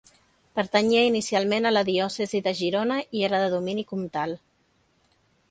[0.59, 4.35] Pertanyia inicialment a la diòcesi de Girona i era de domini comtal.